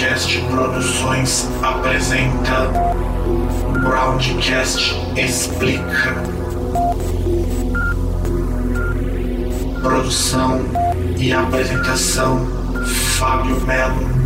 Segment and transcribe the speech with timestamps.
[0.00, 2.70] Groundcast Produções apresenta
[3.82, 6.14] Groundcast Explica.
[9.82, 10.62] Produção
[11.18, 12.46] e apresentação
[13.18, 14.19] Fábio Melo.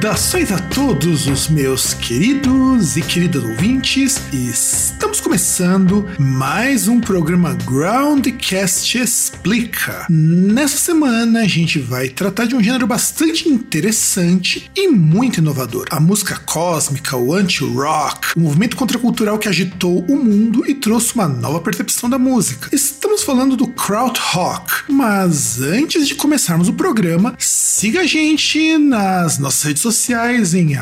[0.00, 4.18] Saudações a todos os meus queridos e queridas ouvintes.
[4.32, 10.06] Estamos começando mais um programa Groundcast Explica.
[10.08, 16.00] Nessa semana a gente vai tratar de um gênero bastante interessante e muito inovador: a
[16.00, 21.60] música cósmica, o anti-rock, o movimento contracultural que agitou o mundo e trouxe uma nova
[21.60, 22.74] percepção da música.
[22.74, 29.64] Estamos falando do krautrock, mas antes de começarmos o programa, siga a gente nas nossas
[29.64, 29.89] redes sociais
[30.54, 30.74] em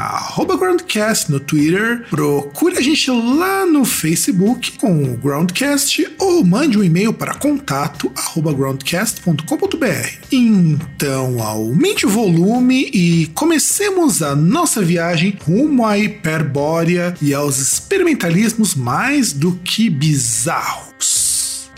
[0.56, 6.83] Groundcast no Twitter, procure a gente lá no Facebook com o Groundcast ou mande um
[6.83, 8.12] e-mail para contato
[8.53, 10.27] groundcast.com.br.
[10.31, 18.75] Então, aumente o volume e comecemos a nossa viagem rumo à hiperbórea e aos experimentalismos
[18.75, 21.71] mais do que bizarros.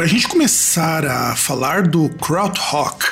[0.00, 3.04] Para a gente começar a falar do krautrock,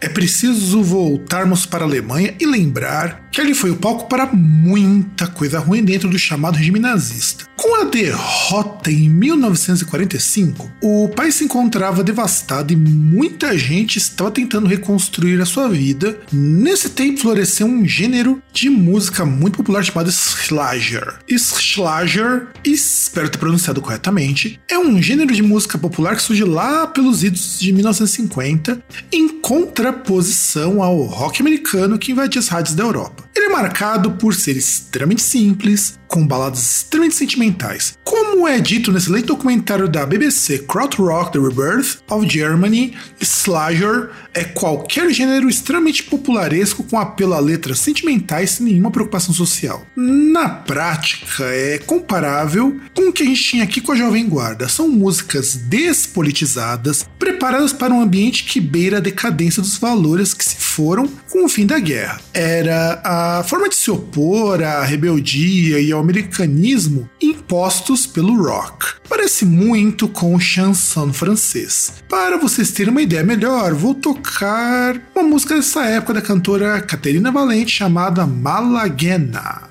[0.00, 5.26] é preciso voltarmos para a Alemanha e lembrar que ali foi o palco para muita
[5.26, 7.46] coisa ruim dentro do chamado regime nazista.
[7.56, 14.66] Com a derrota em 1945, o país se encontrava devastado e muita gente estava tentando
[14.66, 16.18] reconstruir a sua vida.
[16.30, 21.14] Nesse tempo floresceu um gênero de música muito popular chamado Schlager.
[21.28, 27.24] Schlager, espero ter pronunciado corretamente, é um gênero de música popular que surge lá pelos
[27.24, 33.21] idos de 1950 em contraposição ao rock americano que invadia as rádios da Europa.
[33.34, 37.98] Ele é marcado por ser extremamente simples, com baladas extremamente sentimentais.
[38.04, 44.44] Como é dito nesse excelente documentário da BBC Krautrock The Rebirth of Germany, Slager é
[44.44, 49.86] qualquer gênero extremamente popularesco com apelo a letras sentimentais sem nenhuma preocupação social.
[49.96, 54.68] Na prática, é comparável com o que a gente tinha aqui com a Jovem Guarda.
[54.68, 60.56] São músicas despolitizadas, preparadas para um ambiente que beira a decadência dos valores que se
[60.56, 62.20] foram com o fim da guerra.
[62.34, 68.94] Era a forma de se opor à rebeldia e ao americanismo impostos pelo rock.
[69.08, 71.94] Parece muito com o chanson francês.
[72.08, 77.30] Para vocês terem uma ideia melhor, vou tocar uma música dessa época da cantora Caterina
[77.30, 79.68] Valente chamada Malaguena.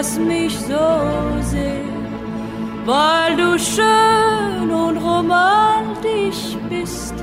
[0.00, 0.86] Es mich so
[1.52, 1.84] sehr,
[2.86, 7.14] weil du schön und romantisch bist,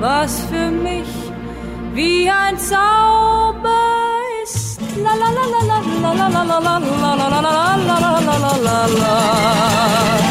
[0.00, 1.10] was für mich
[1.92, 3.82] wie ein Zauber
[4.42, 4.80] ist.
[5.04, 8.36] La la la la la la la la la la la la la la la
[8.44, 10.25] la la la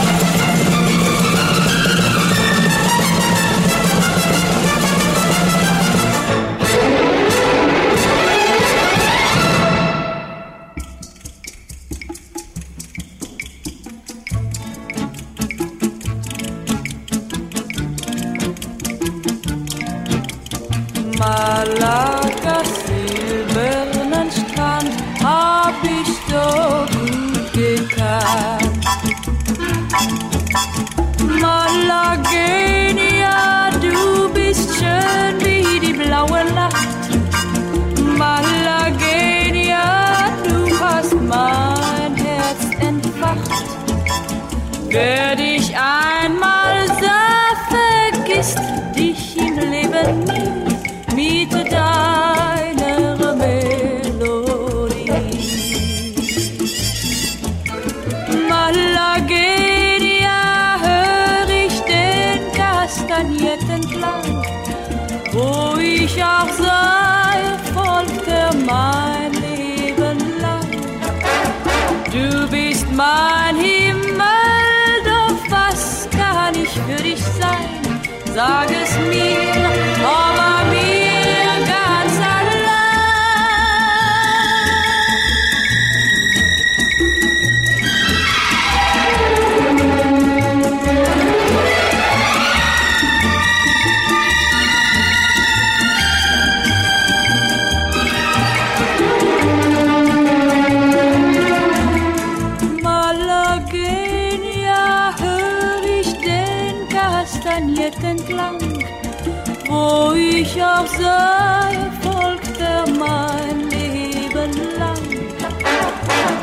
[110.56, 115.06] ich auch sei, folgt er mein Leben lang.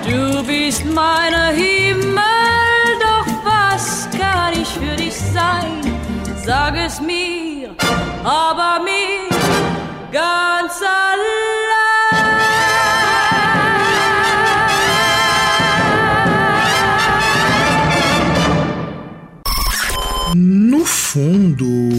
[0.07, 2.23] Du bist meine Himmel,
[3.01, 5.81] doch was kann ich für dich sein?
[6.45, 7.71] Sag es mir,
[8.25, 9.29] aber mir
[10.13, 11.53] ganz allein.
[20.35, 21.92] No fundo,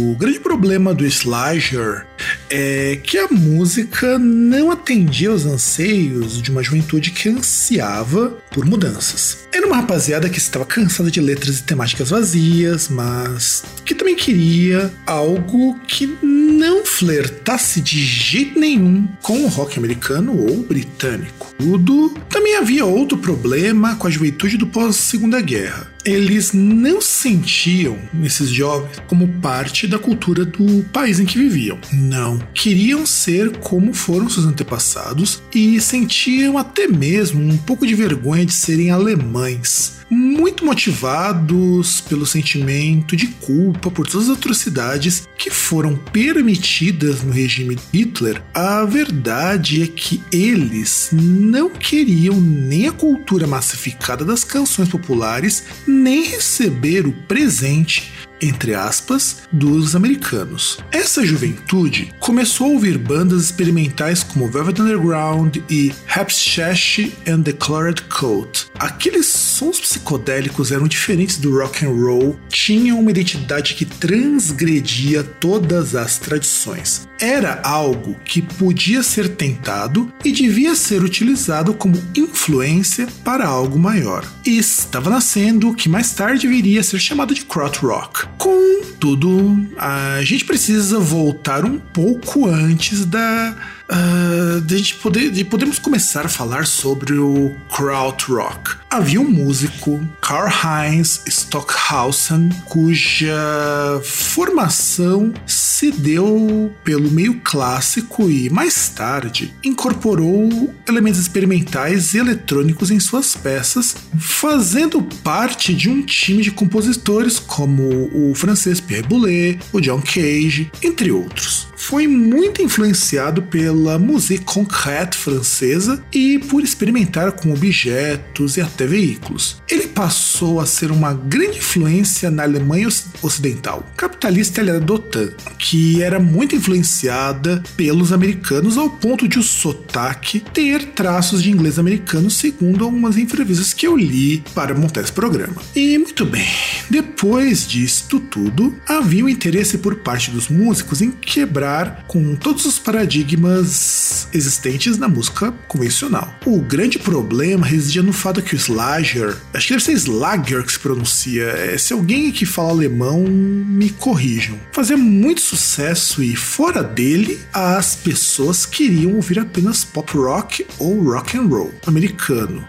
[0.64, 2.06] problema do Slasher
[2.50, 9.40] é que a música não atendia aos anseios de uma juventude que ansiava por mudanças.
[9.52, 14.94] Era uma rapaziada que estava cansada de letras e temáticas vazias, mas que também queria
[15.06, 21.54] algo que não flertasse de jeito nenhum com o rock americano ou britânico.
[21.58, 25.92] Tudo também havia outro problema com a juventude do pós-segunda guerra.
[26.06, 31.80] Eles não se sentiam, esses jovens, como parte da cultura do país em que viviam.
[31.94, 32.38] Não.
[32.54, 38.54] Queriam ser como foram seus antepassados e sentiam até mesmo um pouco de vergonha de
[38.54, 40.04] serem alemães.
[40.10, 47.76] Muito motivados pelo sentimento de culpa por todas as atrocidades que foram permitidas no regime
[47.76, 54.90] de Hitler, a verdade é que eles não queriam nem a cultura massificada das canções
[54.90, 58.12] populares, nem receber o presente
[58.44, 60.78] entre aspas, dos americanos.
[60.92, 68.02] Essa juventude começou a ouvir bandas experimentais como Velvet Underground e Hapshash and the Colored
[68.04, 68.68] Coat.
[68.78, 75.96] Aqueles sons psicodélicos eram diferentes do rock and roll, tinham uma identidade que transgredia todas
[75.96, 77.08] as tradições.
[77.20, 84.26] Era algo que podia ser tentado e devia ser utilizado como influência para algo maior.
[84.46, 88.28] Estava nascendo o que mais tarde viria a ser chamado de krautrock.
[88.38, 93.56] Contudo, a gente precisa voltar um pouco antes da
[93.90, 98.83] uh, de, poder, de podermos começar a falar sobre o krautrock.
[98.94, 109.52] Havia um músico, Karl-Heinz Stockhausen, cuja formação se deu pelo meio clássico e mais tarde
[109.64, 117.40] incorporou elementos experimentais e eletrônicos em suas peças, fazendo parte de um time de compositores
[117.40, 121.68] como o francês Pierre Boulez, o John Cage, entre outros.
[121.76, 129.62] Foi muito influenciado pela musique concrète francesa e por experimentar com objetos e até veículos.
[129.70, 132.88] Ele passou a ser uma grande influência na Alemanha
[133.22, 139.44] Ocidental, capitalista aliada da OTAN, que era muito influenciada pelos americanos ao ponto de o
[139.44, 145.12] sotaque ter traços de inglês americano, segundo algumas entrevistas que eu li para montar esse
[145.12, 145.56] programa.
[145.76, 146.48] E muito bem,
[146.90, 152.80] depois disto tudo, havia um interesse por parte dos músicos em quebrar com todos os
[152.80, 156.34] paradigmas existentes na música convencional.
[156.46, 160.72] O grande problema residia no fato que o Slager, acho que deve ser Slager que
[160.72, 166.84] se pronuncia, é, se alguém que fala alemão me corrijam, fazia muito sucesso e fora
[166.84, 172.68] dele as pessoas queriam ouvir apenas pop rock ou rock and roll americano.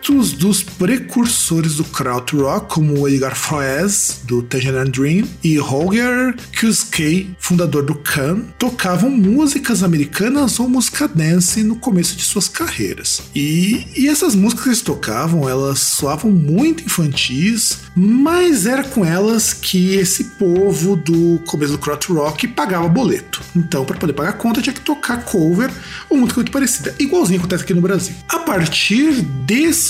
[0.00, 7.82] Muitos dos precursores do krautrock, como Edgar Froese, do Tangerine Dream, e Holger Kuskei, fundador
[7.82, 13.20] do Can, tocavam músicas americanas ou música dance no começo de suas carreiras.
[13.34, 19.52] E, e essas músicas que eles tocavam, elas soavam muito infantis, mas era com elas
[19.52, 23.42] que esse povo do começo do krautrock pagava boleto.
[23.54, 25.70] Então, para poder pagar a conta, tinha que tocar cover
[26.08, 28.14] ou música muito parecida, igualzinho acontece aqui no Brasil.
[28.30, 29.20] A partir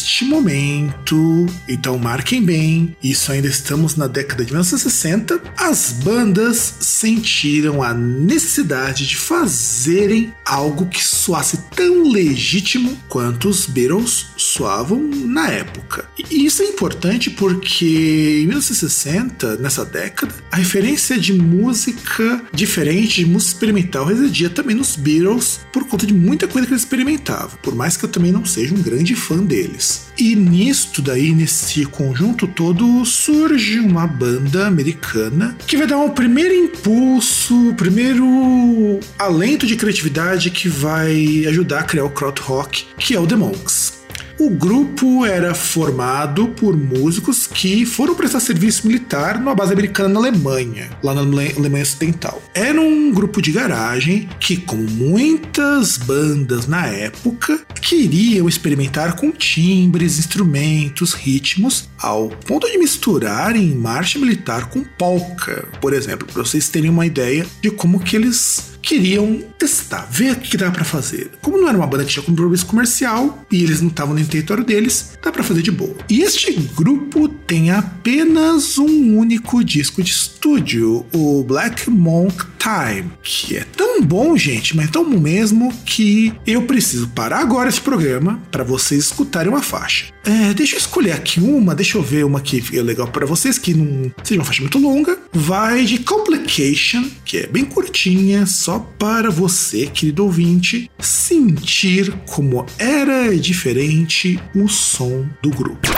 [0.00, 7.82] deste momento, então marquem bem, isso ainda estamos na década de 1960, as bandas sentiram
[7.82, 16.08] a necessidade de fazerem algo que soasse tão legítimo quanto os Beatles soavam na época.
[16.30, 23.26] E isso é importante porque em 1960, nessa década, a referência de música diferente, de
[23.26, 27.74] música experimental, residia também nos Beatles por conta de muita coisa que eles experimentavam, por
[27.74, 29.89] mais que eu também não seja um grande fã deles.
[30.18, 36.54] E nisto daí, nesse conjunto todo, surge uma banda americana que vai dar um primeiro
[36.54, 43.26] impulso, primeiro alento de criatividade que vai ajudar a criar o krautrock, que é o
[43.26, 43.99] The Monks.
[44.40, 50.18] O grupo era formado por músicos que foram prestar serviço militar numa base americana na
[50.18, 52.42] Alemanha, lá na Alemanha Ocidental.
[52.54, 60.18] Era um grupo de garagem que, como muitas bandas na época, queriam experimentar com timbres,
[60.18, 66.88] instrumentos, ritmos, ao ponto de misturarem marcha militar com polka, por exemplo, para vocês terem
[66.88, 71.30] uma ideia de como que eles queriam testar, ver o que dá para fazer.
[71.40, 74.64] Como não era uma banda que tinha compromisso comercial e eles não estavam no território
[74.64, 75.94] deles, dá para fazer de boa.
[76.08, 83.56] E este grupo tem apenas um único disco de estúdio, o Black Monk Time, que
[83.56, 88.40] é tão bom, gente, mas tão bom mesmo que eu preciso parar agora esse programa
[88.50, 90.06] para vocês escutarem uma faixa.
[90.24, 93.58] É, deixa eu escolher aqui uma, deixa eu ver uma que é legal para vocês,
[93.58, 95.18] que não seja uma faixa muito longa.
[95.32, 103.34] Vai de Complication, que é bem curtinha, só para você, querido ouvinte, sentir como era
[103.36, 105.88] diferente o som do grupo.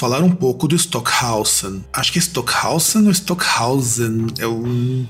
[0.00, 1.84] Falar um pouco do Stockhausen.
[1.92, 4.64] Acho que é Stockhausen ou Stockhausen, eu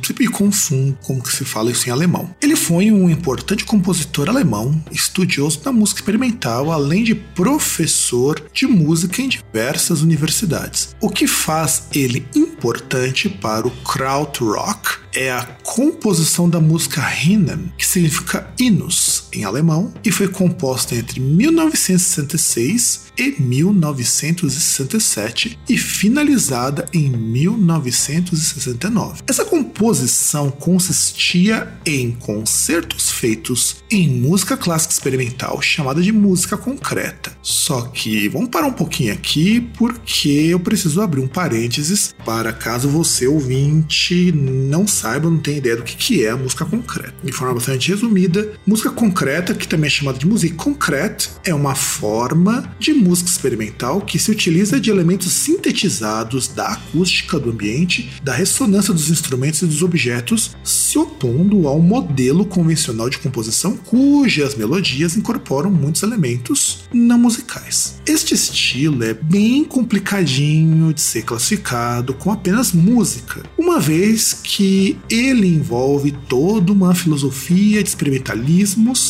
[0.05, 2.35] sempre me confundo como que se fala isso em alemão.
[2.43, 9.23] Ele foi um importante compositor alemão, estudioso da música experimental, além de professor de música
[9.23, 10.97] em diversas universidades.
[11.01, 17.87] O que faz ele importante para o krautrock é a composição da música Hymnen, que
[17.87, 29.23] significa hinos em alemão, e foi composta entre 1966 e 1967 e finalizada em 1969.
[29.29, 37.33] Essa composição consistia em concertos feitos em música clássica experimental chamada de música concreta.
[37.43, 42.89] Só que vamos parar um pouquinho aqui porque eu preciso abrir um parênteses para caso
[42.89, 47.15] você ouvinte não saiba, não tenha ideia do que, é a música concreta.
[47.23, 49.20] De forma bastante resumida, música concreta,
[49.55, 54.31] que também é chamada de música concreta, é uma forma de música experimental que se
[54.31, 60.57] utiliza de elementos sintetizados da acústica do ambiente, da ressonância dos instrumentos e dos objetos,
[60.65, 68.01] se opondo ao modelo convencional de composição cujas melodias incorporam muitos elementos não musicais.
[68.07, 75.47] Este estilo é bem complicadinho de ser classificado com apenas música, uma vez que ele
[75.47, 79.10] envolve toda uma filosofia de experimentalismos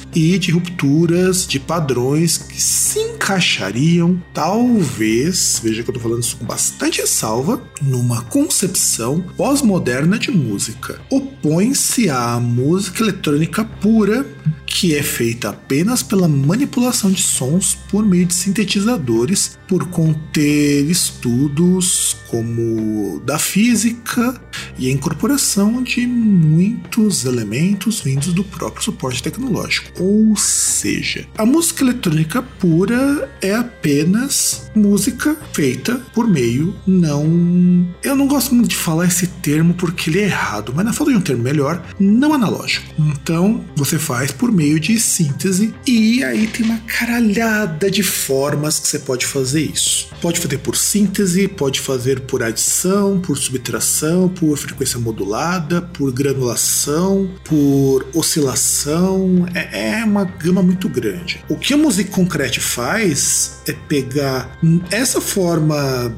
[0.13, 6.37] e de rupturas de padrões que se encaixariam, talvez, veja que eu tô falando isso
[6.37, 10.99] com bastante ressalva, numa concepção pós-moderna de música.
[11.09, 14.25] Opõe-se à música eletrônica pura
[14.73, 22.15] que é feita apenas pela manipulação de sons por meio de sintetizadores, por conter estudos
[22.29, 24.41] como da física
[24.79, 30.00] e a incorporação de muitos elementos vindos do próprio suporte tecnológico.
[30.01, 37.87] Ou seja, a música eletrônica pura é apenas música feita por meio não.
[38.01, 41.11] Eu não gosto muito de falar esse termo porque ele é errado, mas na falta
[41.11, 42.87] de um termo melhor, não analógico.
[42.97, 48.87] Então você faz por meio de síntese e aí tem uma caralhada de formas que
[48.87, 50.09] você pode fazer isso.
[50.19, 57.29] Pode fazer por síntese, pode fazer por adição, por subtração, por frequência modulada, por granulação,
[57.43, 59.45] por oscilação.
[59.53, 61.43] É, é uma gama muito grande.
[61.49, 64.57] O que a Music Concrete faz é pegar
[64.89, 66.15] essa forma,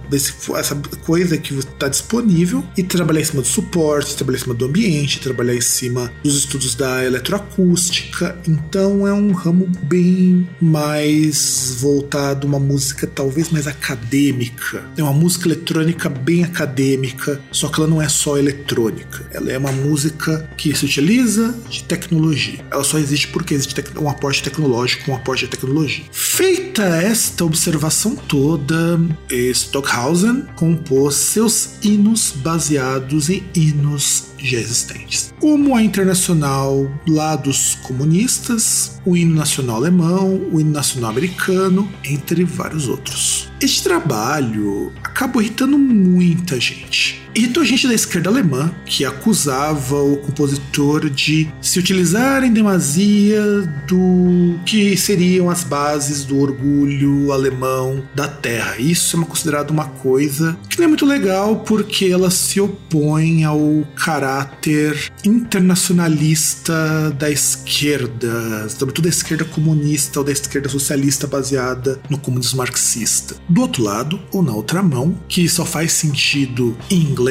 [0.55, 4.65] essa coisa que está disponível e trabalhar em cima do suporte, trabalhar em cima do
[4.65, 8.37] ambiente, trabalhar em cima dos estudos da eletroacústica.
[8.47, 14.83] Então é um ramo bem mais voltado, uma música talvez mais acadêmica.
[14.97, 19.25] É uma música eletrônica bem acadêmica, só que ela não é só eletrônica.
[19.31, 22.63] Ela é uma música que se utiliza de tecnologia.
[22.71, 23.62] Ela só existe porque existe
[23.99, 26.05] um aporte tecnológico, um aporte de tecnologia.
[26.11, 28.99] Feita esta observação toda,
[29.29, 38.99] Stockhausen compôs seus hinos baseados em hinos já existentes, como a Internacional lá dos comunistas,
[39.05, 43.49] o hino nacional alemão, o hino nacional americano, entre vários outros.
[43.61, 47.22] Este trabalho acabou irritando muita gente.
[47.35, 53.41] Irritou gente da esquerda alemã, que acusava o compositor de se utilizar em demasia
[53.87, 58.75] do que seriam as bases do orgulho alemão da terra.
[58.77, 63.83] Isso é considerado uma coisa que não é muito legal porque ela se opõe ao
[63.95, 72.59] caráter internacionalista da esquerda, sobretudo da esquerda comunista ou da esquerda socialista baseada no comunismo
[72.59, 73.35] marxista.
[73.49, 77.22] Do outro lado, ou na outra mão, que só faz sentido em inglês,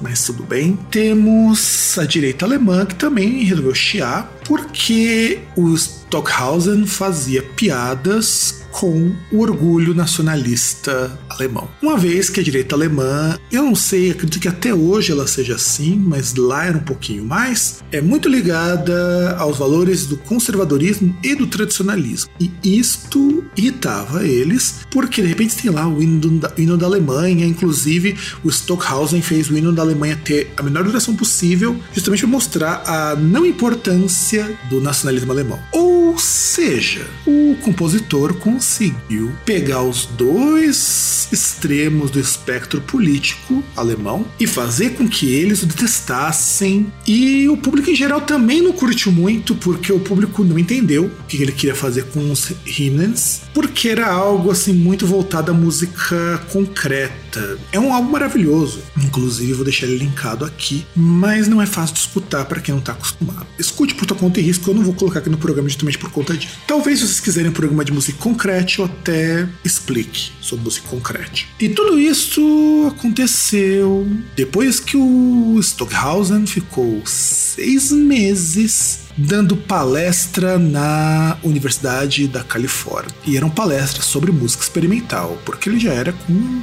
[0.00, 5.74] mas tudo bem, temos a direita alemã que também resolveu chiar porque o
[6.14, 11.68] Stockhausen fazia piadas com o orgulho nacionalista alemão.
[11.80, 15.54] Uma vez que a direita alemã, eu não sei, acredito que até hoje ela seja
[15.54, 21.36] assim, mas lá era um pouquinho mais, é muito ligada aos valores do conservadorismo e
[21.36, 22.28] do tradicionalismo.
[22.40, 26.86] E isto irritava eles, porque de repente tem lá o hino da, o hino da
[26.86, 32.20] Alemanha, inclusive o Stockhausen fez o hino da Alemanha ter a menor duração possível, justamente
[32.20, 35.60] para mostrar a não importância do nacionalismo alemão.
[35.72, 44.90] Ou seja, o compositor conseguiu pegar os dois extremos do espectro político alemão e fazer
[44.90, 46.92] com que eles o detestassem.
[47.06, 51.24] E o público em geral também não curtiu muito, porque o público não entendeu o
[51.26, 56.38] que ele queria fazer com os hymnens, porque era algo assim muito voltado à música
[56.52, 57.58] concreta.
[57.72, 62.00] É um álbum maravilhoso, inclusive vou deixar ele linkado aqui, mas não é fácil de
[62.00, 63.46] escutar para quem não está acostumado.
[63.58, 65.98] Escute por tua conta e risco, eu não vou colocar aqui no programa justamente justamente
[65.98, 66.58] por conta disso.
[66.66, 71.42] Talvez vocês quiserem um programa de música concreta, eu até explique sobre música concreta.
[71.58, 82.26] E tudo isso aconteceu depois que o Stockhausen ficou seis meses dando palestra na Universidade
[82.28, 83.14] da Califórnia.
[83.26, 86.62] E eram palestras sobre música experimental, porque ele já era com,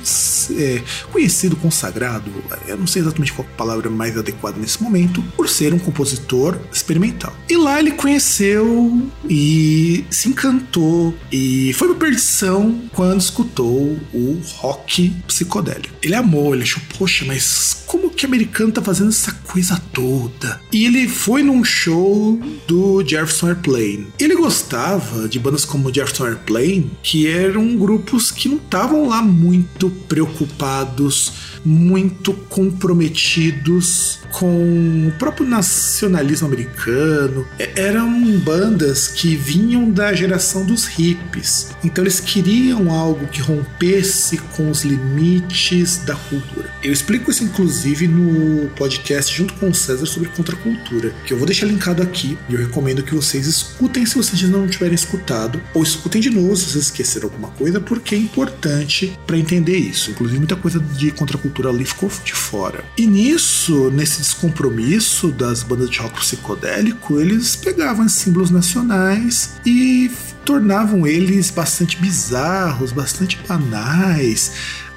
[0.57, 2.31] é, conhecido, consagrado,
[2.67, 7.33] eu não sei exatamente qual palavra mais adequada nesse momento, por ser um compositor experimental.
[7.49, 15.09] E lá ele conheceu e se encantou e foi uma perdição quando escutou o rock
[15.27, 15.93] psicodélico.
[16.01, 20.61] Ele amou, ele achou, poxa, mas como que americano tá fazendo essa coisa toda?
[20.71, 24.07] E ele foi num show do Jefferson Airplane.
[24.17, 29.89] Ele gostava de bandas como Jefferson Airplane, que eram grupos que não estavam lá muito
[30.07, 31.33] preocupados,
[31.65, 37.45] muito comprometidos com o próprio nacionalismo americano.
[37.75, 41.71] Eram bandas que vinham da geração dos hippies.
[41.83, 46.71] Então eles queriam algo que rompesse com os limites da cultura.
[46.81, 51.47] Eu explico isso inclusive no podcast junto com o César sobre contracultura, que eu vou
[51.47, 55.81] deixar linkado aqui e eu recomendo que vocês escutem se vocês não tiverem escutado, ou
[55.81, 60.11] escutem de novo se vocês esqueceram alguma coisa, porque é importante para entender isso.
[60.11, 62.83] Inclusive, muita coisa de contracultura ali ficou de fora.
[62.97, 70.11] E nisso, nesse descompromisso das bandas de rock psicodélico, eles pegavam símbolos nacionais e
[70.45, 74.51] tornavam eles bastante bizarros, bastante banais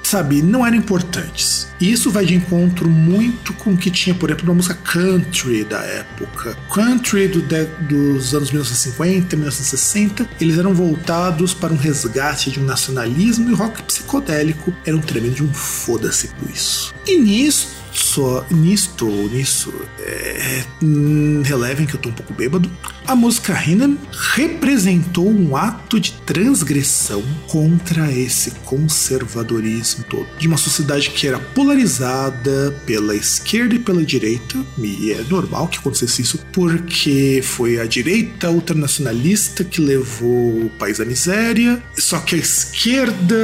[0.07, 1.67] sabe, não eram importantes.
[1.79, 5.63] E isso vai de encontro muito com o que tinha, por exemplo, na música country
[5.63, 6.57] da época.
[6.73, 12.63] Country do de, dos anos 1950, 1960, eles eram voltados para um resgate de um
[12.63, 16.93] nacionalismo e rock psicodélico era um tremendo de um foda-se por isso.
[17.05, 22.69] E nisso só nisto, nisso, é, hum, relevem que eu tô um pouco bêbado.
[23.07, 30.27] A música Hidden representou um ato de transgressão contra esse conservadorismo todo.
[30.37, 35.77] De uma sociedade que era polarizada pela esquerda e pela direita, e é normal que
[35.77, 42.35] acontecesse isso, porque foi a direita ultranacionalista que levou o país à miséria, só que
[42.35, 43.35] a esquerda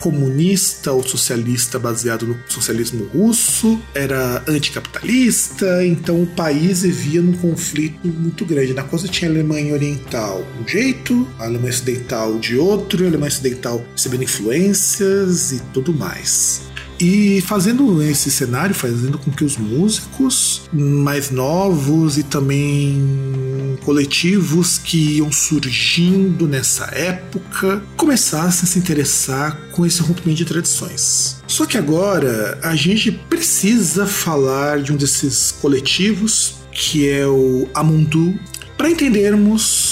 [0.00, 8.06] comunista ou socialista baseado no socialismo russo era anticapitalista, então o país vivia num conflito
[8.06, 8.74] muito grande.
[8.74, 13.28] Na coisa tinha a Alemanha Oriental um jeito, a Alemanha Ocidental de outro, a Alemanha
[13.28, 16.62] Ocidental recebendo influências e tudo mais.
[17.00, 25.18] E fazendo esse cenário, fazendo com que os músicos mais novos e também coletivos que
[25.18, 31.40] iam surgindo nessa época começassem a se interessar com esse rompimento de tradições.
[31.46, 38.38] Só que agora a gente precisa falar de um desses coletivos, que é o Amundu,
[38.76, 39.87] para entendermos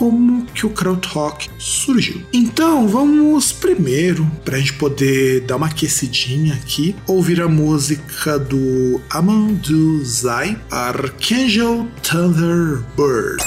[0.00, 2.22] como que o Krautrock surgiu.
[2.32, 8.98] Então vamos primeiro, para a gente poder dar uma aquecidinha aqui, ouvir a música do
[9.10, 13.44] Amandu Zai, Archangel Thunderbird.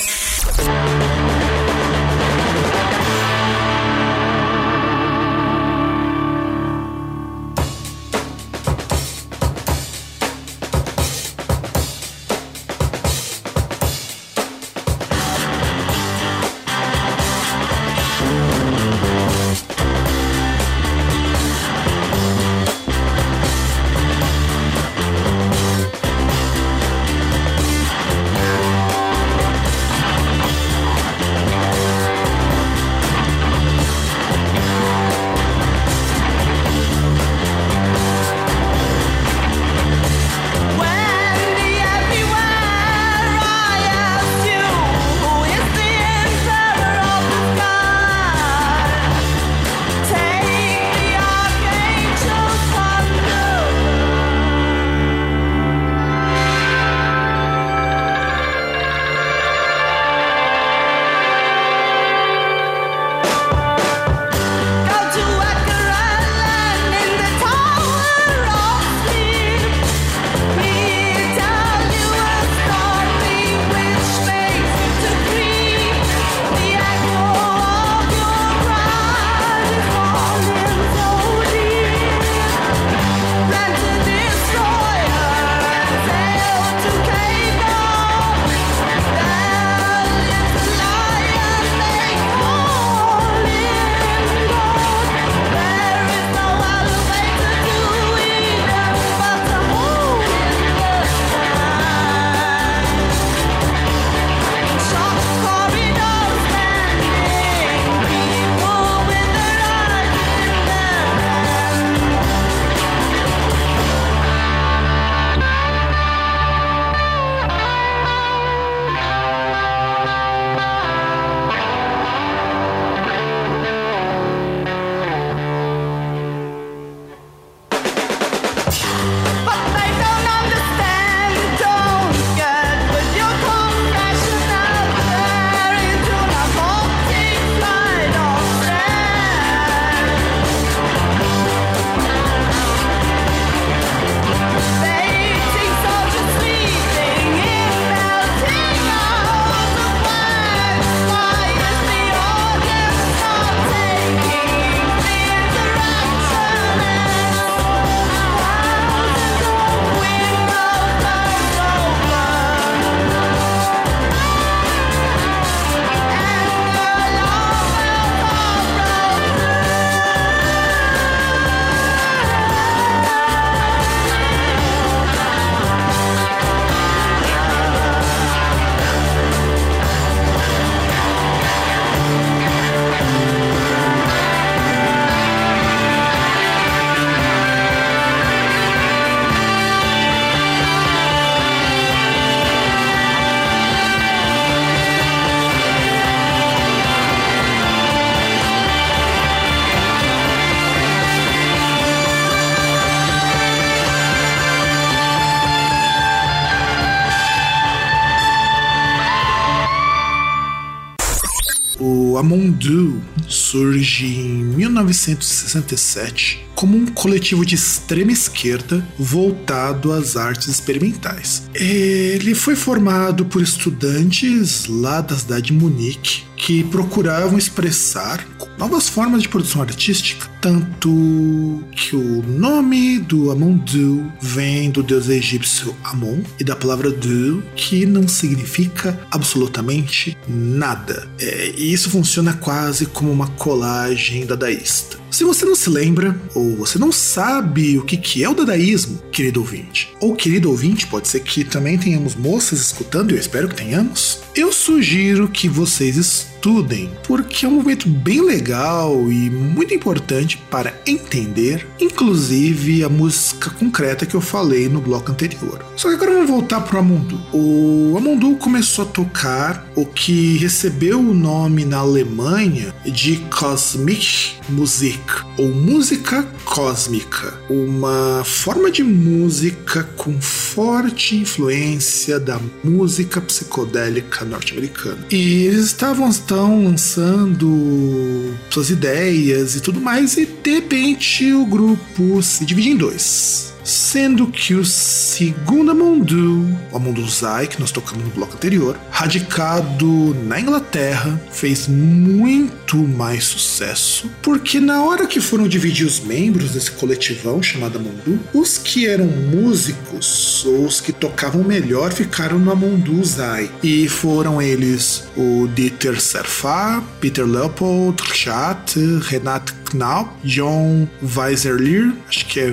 [214.74, 221.44] 1967 como um coletivo de extrema esquerda voltado às artes experimentais.
[221.54, 228.26] Ele foi formado por estudantes lá da cidade de Munique que procuravam expressar
[228.58, 235.76] novas formas de produção artística, tanto que o nome do Amondu vem do deus egípcio
[235.84, 241.08] Amon e da palavra Du, que não significa absolutamente nada.
[241.20, 244.98] É, e isso funciona quase como uma colagem dadaísta.
[245.12, 248.98] Se você não se lembra, ou você não sabe o que, que é o dadaísmo,
[249.12, 253.56] querido ouvinte, ou querido ouvinte, pode ser que também tenhamos moças escutando, eu espero que
[253.56, 255.96] tenhamos, eu sugiro que vocês
[256.44, 263.50] estudem, porque é um movimento bem legal e muito importante para entender, inclusive a música
[263.52, 265.66] concreta que eu falei no bloco anterior.
[265.78, 267.22] Só que agora vamos voltar para o Amundu.
[267.32, 275.00] O Amundu começou a tocar o que recebeu o nome na Alemanha de Cosmic Musik,
[275.38, 285.06] ou música cósmica, uma forma de música com forte influência da música psicodélica norte-americana.
[285.10, 292.22] E eles estavam estão lançando suas ideias e tudo mais, e de repente o grupo
[292.24, 298.12] se divide em dois sendo que o segundo Amundu, o Amunduzai, que nós tocamos no
[298.12, 305.86] bloco anterior, radicado na Inglaterra, fez muito mais sucesso, porque na hora que foram dividir
[305.86, 311.92] os membros desse coletivão chamado Amundu, os que eram músicos ou os que tocavam melhor
[311.92, 320.88] ficaram no Amunduzai, e foram eles o Dieter Serfa, Peter Leopold, Chat, Renat Knaup, John
[321.02, 322.52] Weiserlier, acho que é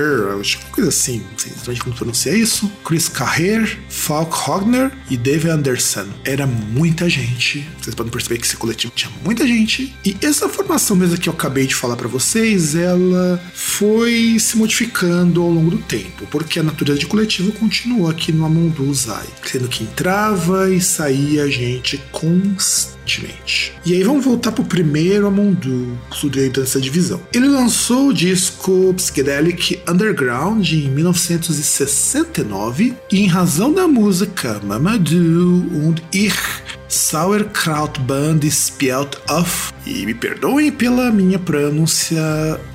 [0.00, 4.90] Weisenir, acho que coisa assim, não sei exatamente como pronunciar isso, Chris Carrer, Falk Hogner
[5.10, 6.06] e Dave Anderson.
[6.24, 10.96] Era muita gente, vocês podem perceber que esse coletivo tinha muita gente, e essa formação
[10.96, 15.78] mesmo que eu acabei de falar para vocês, ela foi se modificando ao longo do
[15.78, 20.80] tempo, porque a natureza de coletivo continuou aqui no Amundu Zai, sendo que entrava e
[20.80, 21.98] saía gente
[23.84, 27.20] E aí vamos voltar pro primeiro Amundu, surgiu dessa divisão.
[27.32, 36.02] Ele lançou o disco Psychedelic Underground em 1969 e em razão da música Mamadou und
[36.12, 42.20] Ich Sauerkrautband Spelt auf e me perdoem pela minha pronúncia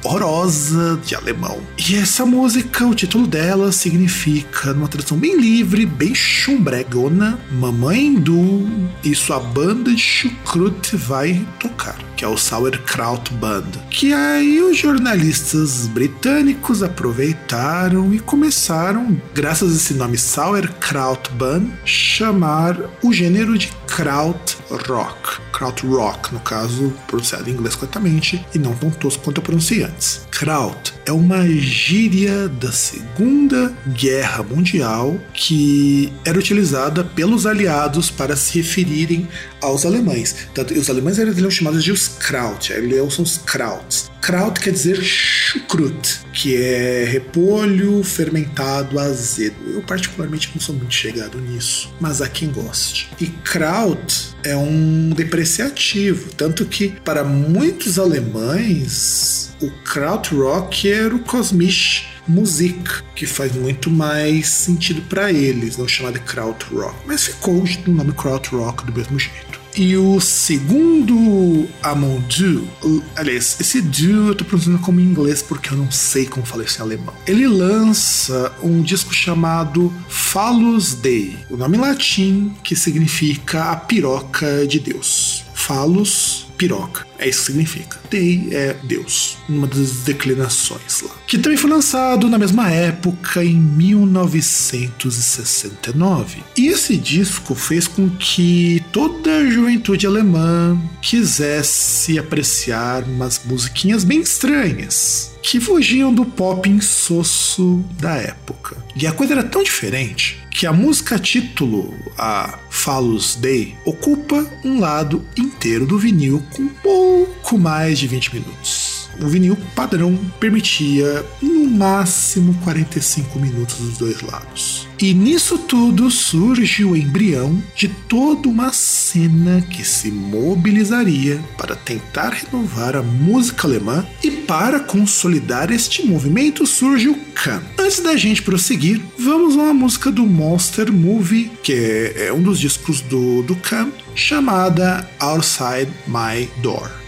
[0.04, 1.62] horrorosa de alemão.
[1.78, 8.68] E essa música, o título dela significa, numa tradução bem livre, bem chumbregona, Mamãe do
[9.04, 13.72] e sua banda de chucrute vai tocar, que é o Sauerkraut Band.
[13.90, 22.78] Que aí os jornalistas britânicos aproveitaram e começaram, graças a esse nome Sauerkraut Band, chamar
[23.04, 25.40] o gênero de kraut rock.
[25.54, 29.84] Kraut rock, no caso, pronunciado em inglês corretamente e não tão tosco quanto eu pronunciei
[29.84, 30.22] antes.
[30.30, 38.58] Kraut é uma gíria da Segunda Guerra Mundial que era utilizada pelos aliados para se
[38.58, 39.28] referirem
[39.62, 40.36] aos alemães.
[40.78, 44.12] Os alemães eram chamados de os Kraut, eles são os Krauts.
[44.22, 49.56] Kraut quer dizer chucrut, que é repolho fermentado azedo.
[49.68, 53.10] Eu particularmente não sou muito chegado nisso, mas há quem goste.
[53.22, 62.08] E Kraut é um depreciativo, tanto que para muitos alemães o Krautrock era o Kosmisch
[62.28, 67.92] Musik, que faz muito mais sentido para eles, não chamar de Krautrock, mas ficou o
[67.92, 69.55] nome Krautrock do mesmo jeito.
[69.78, 72.66] E o segundo Amondu,
[73.14, 76.64] aliás, esse Du eu tô pronunciando como em inglês porque eu não sei como falar
[76.64, 77.14] isso em alemão.
[77.28, 84.80] Ele lança um disco chamado Phallus Dei, o nome latim que significa a piroca de
[84.80, 85.44] Deus.
[85.54, 87.06] Phallus, piroca.
[87.18, 87.98] É isso que significa.
[88.10, 91.16] Dei é Deus, uma das declinações lá.
[91.28, 96.44] Que também foi lançado na mesma época, em 1969.
[96.58, 104.20] E esse disco fez com que toda a juventude alemã quisesse apreciar umas musiquinhas bem
[104.22, 108.76] estranhas que fugiam do pop insosso da época.
[108.96, 114.80] E a coisa era tão diferente que a música título, a Phallus Day, ocupa um
[114.80, 121.66] lado inteiro do vinil com pouco mais de 20 minutos o vinil padrão permitia no
[121.70, 124.88] máximo 45 minutos dos dois lados.
[125.00, 132.30] E nisso tudo surge o embrião de toda uma cena que se mobilizaria para tentar
[132.30, 137.62] renovar a música alemã e para consolidar este movimento surge o Khan.
[137.78, 142.60] Antes da gente prosseguir, vamos a uma música do Monster Movie, que é um dos
[142.60, 147.05] discos do, do Kahn, chamada Outside My Door.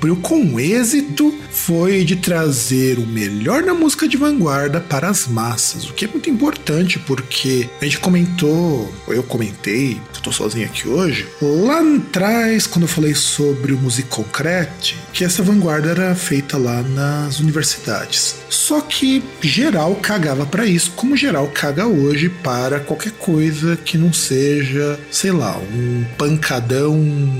[0.00, 1.34] Cumpriu com êxito
[1.70, 6.08] foi de trazer o melhor da música de vanguarda para as massas, o que é
[6.08, 11.80] muito importante porque a gente comentou, ou eu comentei, eu tô sozinho aqui hoje, lá
[11.80, 17.38] atrás, quando eu falei sobre o Music Concrete, que essa vanguarda era feita lá nas
[17.38, 18.34] universidades.
[18.48, 24.12] Só que geral cagava para isso, como geral caga hoje para qualquer coisa que não
[24.12, 26.98] seja, sei lá, um pancadão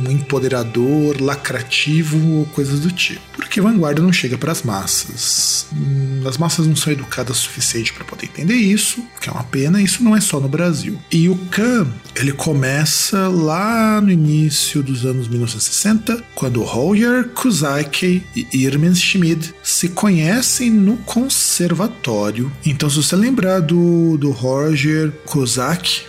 [0.08, 3.20] empoderador, lacrativo ou coisas do tipo.
[3.32, 5.66] Porque vanguarda não chega para as massas.
[5.72, 9.44] Hum, As massas não são educadas o suficiente para poder entender isso, que é uma
[9.44, 10.98] pena, isso não é só no Brasil.
[11.10, 18.46] E o Khan, ele começa lá no início dos anos 1960, quando Roger Kusaki e
[18.52, 22.50] Irmin Schmid se conhecem no conservatório.
[22.64, 26.02] Então, se você lembrar do, do Roger Kusaki,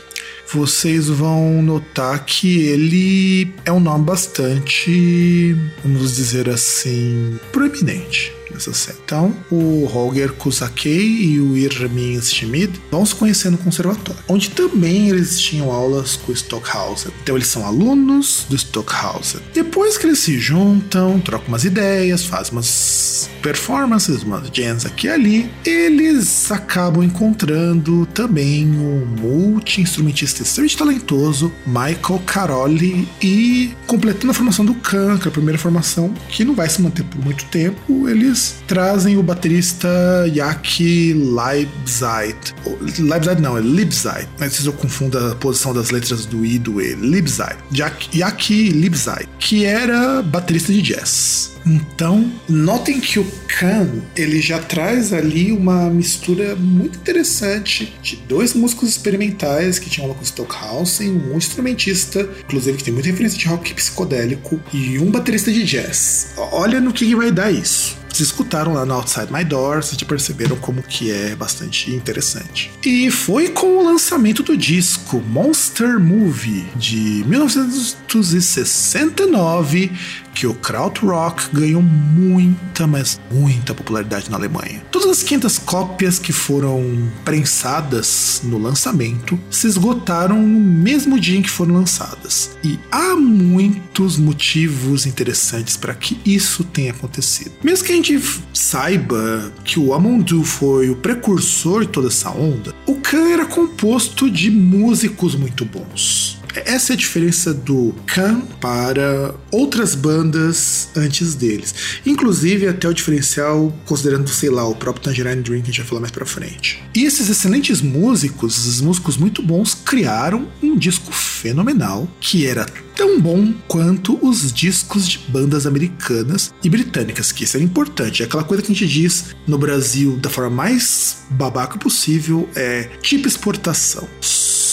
[0.54, 8.98] vocês vão notar que ele é um nome bastante, vamos dizer assim, proeminente nessa série.
[9.04, 15.10] Então, o Holger Kusakei e o Irmin Schmid vão se conhecer no conservatório, onde também
[15.10, 17.12] eles tinham aulas com o Stockhausen.
[17.24, 19.42] Então, eles são alunos do Stockhausen.
[19.54, 25.10] Depois que eles se juntam, trocam umas ideias, fazem umas performances, umas jams aqui e
[25.10, 34.64] ali, eles acabam encontrando também o multi-instrumentista extremamente talentoso Michael Caroli e completando a formação
[34.64, 38.08] do Khan, que é a primeira formação que não vai se manter por muito tempo,
[38.08, 39.88] eles trazem o baterista
[40.28, 42.54] Yaki Leibzeit.
[43.00, 44.28] Leibzeit não, é Libzeit.
[44.40, 46.96] Mas se eu confundo a posição das letras do I e do E.
[46.96, 47.58] Libzeit.
[47.74, 51.52] Yaki, Libzeit, que era baterista de jazz.
[51.66, 58.54] Então, notem que o Khan ele já traz ali uma mistura muito interessante de dois
[58.54, 63.48] músicos experimentais que tinham aula com Stockhausen, um instrumentista, inclusive que tem muita referência de
[63.48, 66.34] rock psicodélico, e um baterista de jazz.
[66.38, 68.01] Olha no que vai dar isso.
[68.12, 72.70] Vocês escutaram lá no Outside My Door, vocês perceberam como que é bastante interessante.
[72.86, 79.92] E foi com o lançamento do disco Monster Movie de 1969
[80.34, 84.84] que o Krautrock ganhou muita, mas muita popularidade na Alemanha.
[84.92, 91.42] Todas as 500 cópias que foram prensadas no lançamento se esgotaram no mesmo dia em
[91.42, 92.58] que foram lançadas.
[92.64, 97.52] E há muitos motivos interessantes para que isso tenha acontecido.
[97.64, 98.22] Mesmo que a gente
[98.54, 104.30] saiba que o Amondu foi o precursor de toda essa onda, o Khan era composto
[104.30, 106.41] de músicos muito bons.
[106.56, 111.74] Essa é a diferença do Khan para outras bandas antes deles.
[112.06, 115.88] Inclusive, até o diferencial, considerando, sei lá, o próprio Tangerine Dream, que a gente vai
[115.88, 116.84] falar mais pra frente.
[116.96, 123.20] E esses excelentes músicos, esses músicos muito bons, criaram um disco fenomenal que era tão
[123.20, 128.22] bom quanto os discos de bandas americanas e britânicas, que isso era importante.
[128.22, 132.84] É aquela coisa que a gente diz no Brasil da forma mais babaca possível, é
[133.02, 134.08] tipo exportação.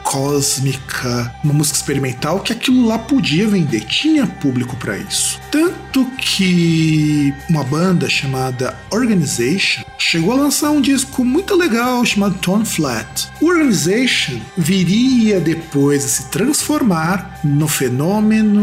[0.03, 5.41] cósmica, uma música experimental, que aquilo lá podia vender, tinha público para isso.
[5.51, 12.65] Tanto que uma banda chamada Organization chegou a lançar um disco muito legal chamado Tone
[12.65, 13.29] Flat.
[13.41, 18.63] O Organization viria depois a se transformar no fenômeno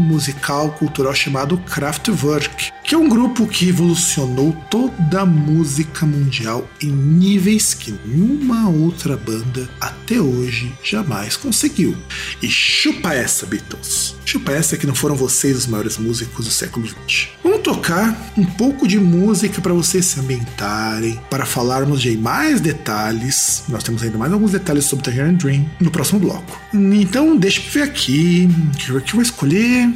[0.00, 6.90] musical cultural chamado Kraftwerk, que é um grupo que revolucionou toda a música mundial em
[6.90, 11.96] níveis que nenhuma outra banda até hoje jamais conseguiu.
[12.42, 14.16] E chupa essa, Beatles!
[14.24, 17.28] Chupa essa que não foram vocês os maiores músicos do século XX.
[17.42, 23.64] Vamos tocar um pouco de música para vocês se ambientarem, para falarmos de mais detalhes.
[23.68, 26.60] Nós temos ainda mais alguns detalhes sobre Tangerine Dream no próximo bloco.
[26.72, 28.48] Então, deixa eu ver aqui.
[28.90, 29.92] O que eu vou escolher.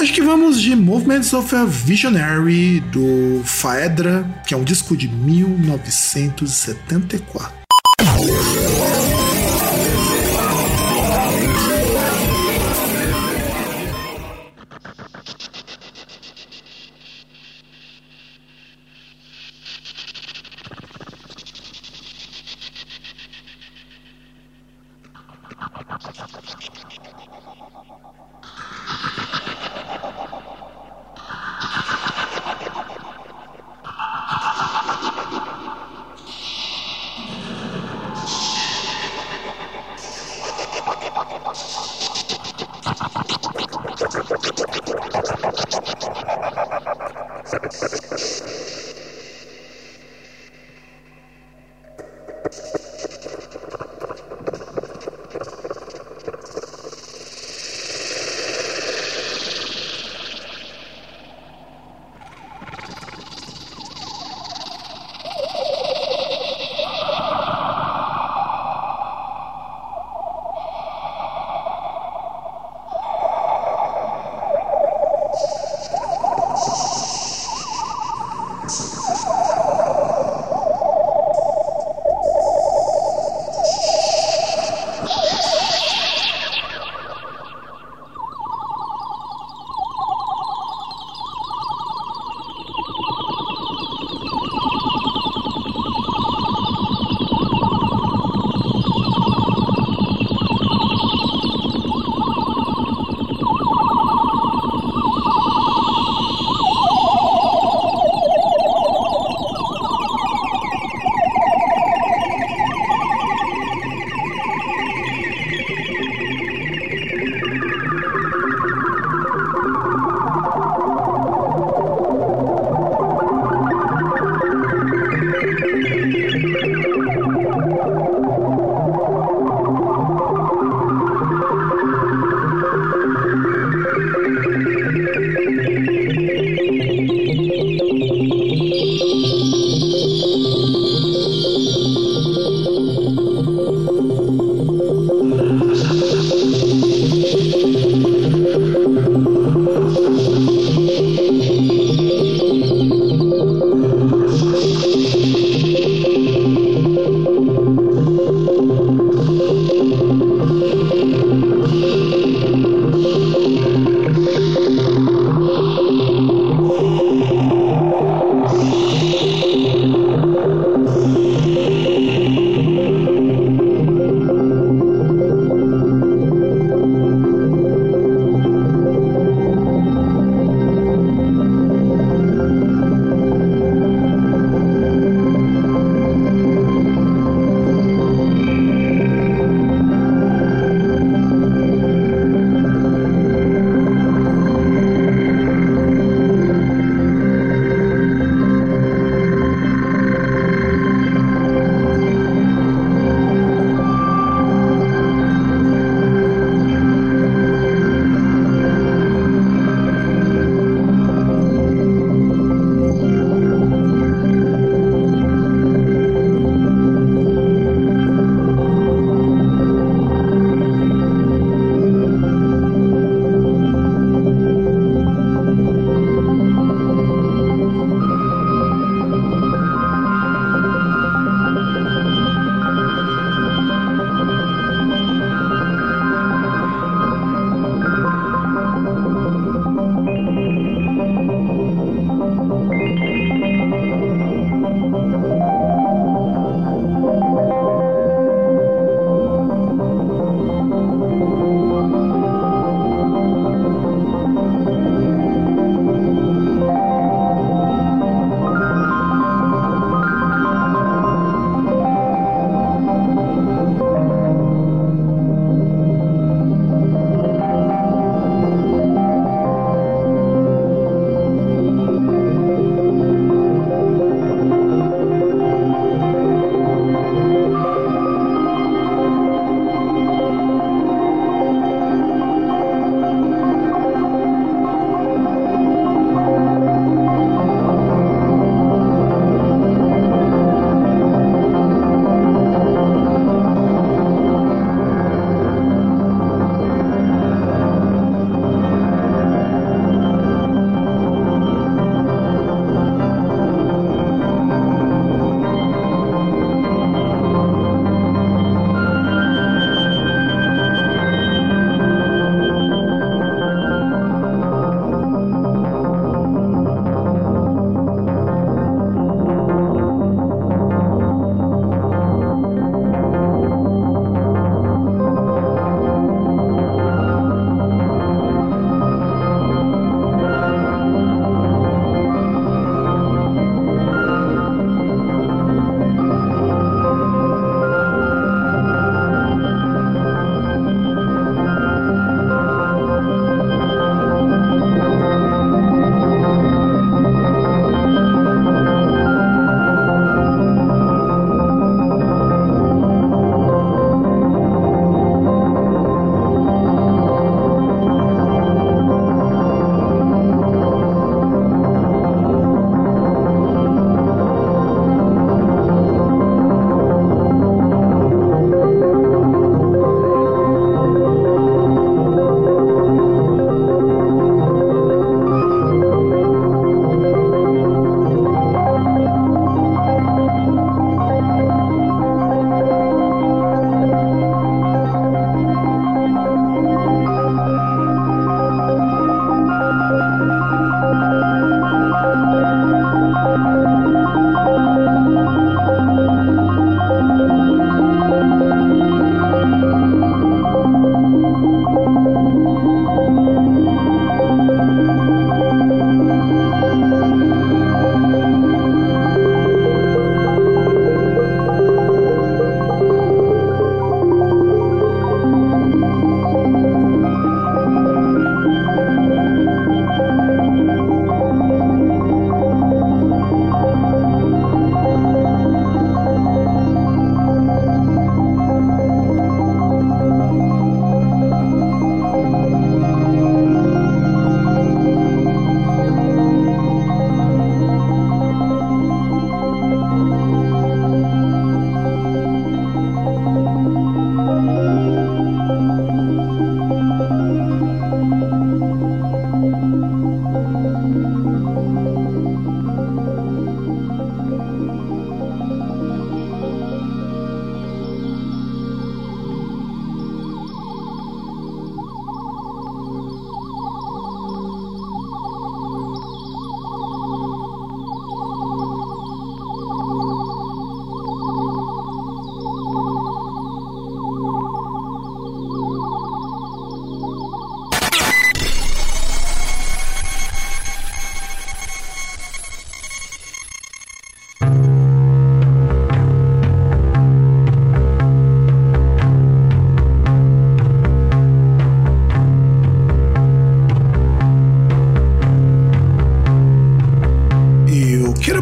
[0.00, 5.06] Acho que vamos de Movements of a Visionary do Faedra, que é um disco de
[5.08, 7.52] 1974.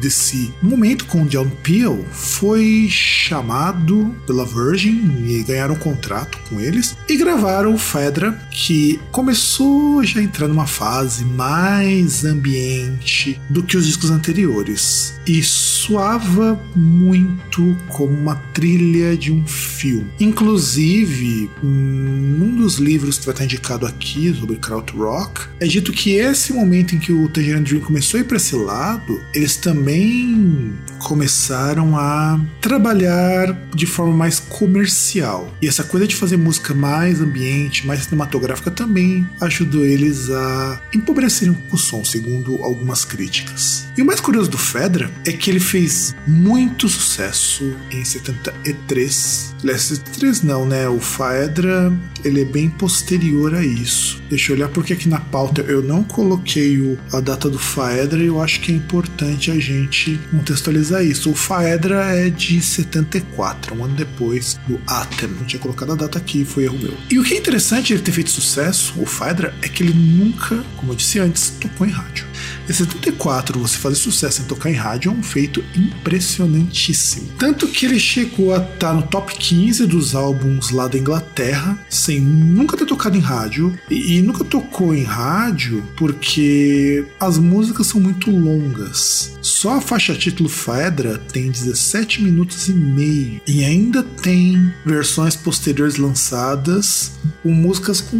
[0.00, 6.60] desse momento com o John Peel, foi chamado pela Virgin e ganharam um contrato com
[6.60, 13.62] eles e gravaram o Fedra, que começou já a entrar numa fase mais ambiente do
[13.62, 20.05] que os discos anteriores e soava muito como uma trilha de um filme.
[20.18, 26.52] Inclusive, num dos livros que vai estar indicado aqui sobre krautrock, é dito que esse
[26.52, 30.74] momento em que o Tangerine Dream começou a ir para esse lado, eles também
[31.06, 35.54] começaram a trabalhar de forma mais comercial.
[35.62, 41.54] E essa coisa de fazer música mais ambiente, mais cinematográfica também ajudou eles a empobrecerem
[41.54, 43.86] um o som, segundo algumas críticas.
[43.96, 49.54] E o mais curioso do Fedra é que ele fez muito sucesso em 73.
[49.62, 50.88] Aliás, 73 não, né?
[50.88, 51.92] O Faedra
[52.24, 54.20] ele é bem posterior a isso.
[54.28, 58.26] Deixa eu olhar porque aqui na pauta eu não coloquei a data do Faedra e
[58.26, 61.30] eu acho que é importante a gente contextualizar isso.
[61.30, 65.30] O Faedra é de 74, um ano depois do Atem.
[65.40, 66.94] Eu tinha colocado a data aqui, foi erro meu.
[67.10, 70.62] E o que é interessante ele ter feito sucesso, o Faedra, é que ele nunca,
[70.76, 72.26] como eu disse antes, tocou em rádio.
[72.68, 77.28] Em 74, você fazer sucesso em tocar em rádio é um feito impressionantíssimo.
[77.38, 82.20] Tanto que ele chegou a estar no top 15 dos álbuns lá da Inglaterra, sem
[82.20, 83.78] nunca ter tocado em rádio.
[83.88, 89.36] E, e nunca tocou em rádio porque as músicas são muito longas.
[89.40, 93.40] Só a faixa título Fedra tem 17 minutos e meio.
[93.46, 97.12] E ainda tem versões posteriores lançadas
[97.42, 98.16] com músicas com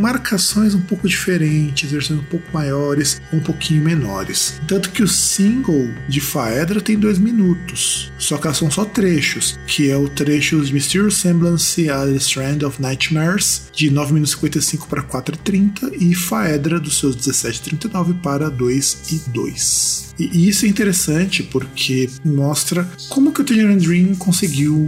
[0.00, 4.60] marcações um pouco diferentes, versões um pouco maiores, um pouquinho menores.
[4.68, 9.90] Tanto que o single de Faedra tem dois minutos, só que são só trechos, que
[9.90, 14.88] é o trecho de Mysterious Semblance a The Strand of Nightmares, de 9 minutos 55
[14.88, 20.14] para 4 e 30, e Faedra dos seus 17 e 39 para 2 e 2.
[20.18, 24.86] E isso é interessante porque mostra como que o Tangerine Dream conseguiu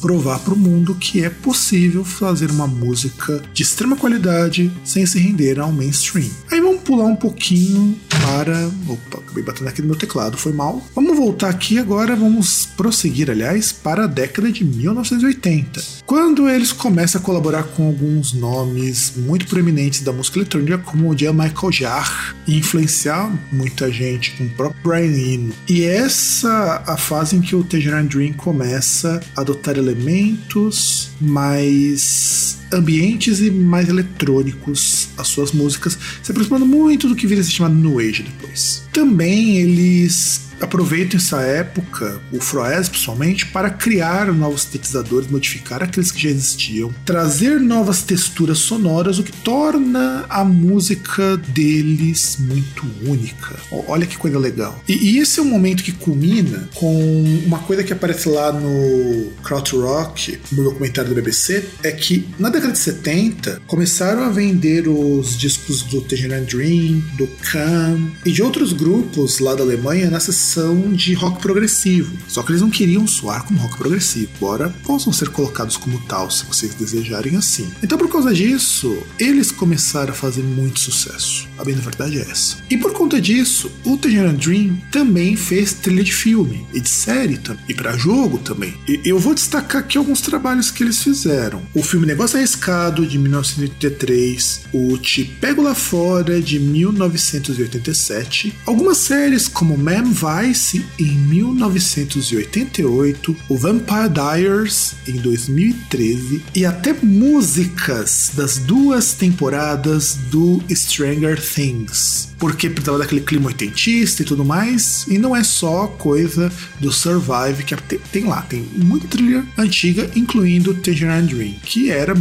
[0.00, 5.18] provar para o mundo que é possível fazer uma música de extrema qualidade sem se
[5.18, 6.30] render ao mainstream.
[6.50, 8.70] Aí vamos pular um pouquinho para.
[8.88, 10.82] Opa, acabei batendo aqui no meu teclado, foi mal.
[10.94, 17.20] Vamos voltar aqui agora, vamos prosseguir, aliás, para a década de 1980, quando eles começam
[17.20, 22.34] a colaborar com alguns nomes muito proeminentes da música eletrônica, como o Jean Michael Jarre,
[22.48, 25.54] e influenciar muita gente, com o próprio Brian Eno.
[25.68, 33.40] E essa a fase em que o Tangerine Dream começa a adotar elementos mais ambientes
[33.40, 37.74] e mais eletrônicos as suas músicas, se aproximando muito do que viria a ser chamado
[37.74, 38.82] New Age depois.
[38.92, 46.22] Também eles aproveitam essa época, o Froes principalmente, para criar novos sintetizadores, modificar aqueles que
[46.22, 53.56] já existiam, trazer novas texturas sonoras, o que torna a música deles muito única.
[53.88, 54.82] Olha que coisa legal.
[54.88, 59.30] E, e esse é um momento que culmina com uma coisa que aparece lá no
[59.42, 65.38] Krautrock, no documentário do BBC, é que na década de 70 começaram a vender os
[65.38, 70.92] discos do Tangerine Dream, do Can e de outros grupos lá da Alemanha nessa versão
[70.92, 72.14] de rock progressivo.
[72.28, 76.30] Só que eles não queriam soar como rock progressivo, embora possam ser colocados como tal
[76.30, 77.70] se vocês desejarem assim.
[77.82, 81.48] Então, por causa disso, eles começaram a fazer muito sucesso.
[81.56, 82.58] A bem da verdade é essa.
[82.68, 87.40] E por conta disso, o Tangerine Dream também fez trilha de filme e de série
[87.68, 88.74] e para jogo também.
[88.86, 91.62] E eu vou destacar aqui alguns trabalhos que eles fizeram.
[91.74, 98.98] O filme Negócio a Pescado, de 1983, o Te Pego Lá Fora, de 1987, algumas
[98.98, 108.58] séries como Man Vice, em 1988, o Vampire Diaries, em 2013, e até músicas das
[108.58, 115.36] duas temporadas do Stranger Things, porque precisava daquele clima oitentista e tudo mais, e não
[115.36, 117.76] é só coisa do Survive, que
[118.10, 122.12] tem lá, tem muita trilha antiga, incluindo Tangerine Dream, que era